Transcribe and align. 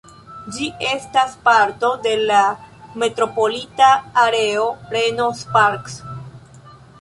Ĝi 0.53 0.67
estas 0.91 1.35
parto 1.47 1.91
de 2.07 2.13
la 2.21 2.39
metropolita 3.03 3.91
areo 4.23 4.65
Reno–Sparks. 4.97 6.01